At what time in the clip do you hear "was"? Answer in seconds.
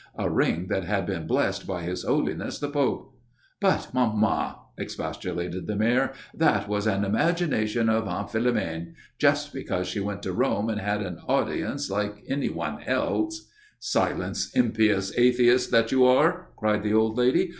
6.67-6.87